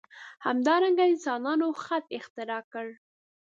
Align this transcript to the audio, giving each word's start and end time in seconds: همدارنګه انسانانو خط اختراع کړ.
همدارنګه 0.45 1.03
انسانانو 1.11 1.67
خط 1.83 2.05
اختراع 2.17 2.61
کړ. 2.73 2.87